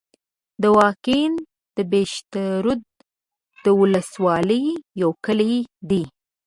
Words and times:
دوکین 0.61 1.31
د 1.75 1.77
پشترود 1.91 2.81
د 3.63 3.65
ولسوالۍ 3.79 4.65
یو 5.01 5.11
کلی 5.25 5.55
دی 5.89 6.03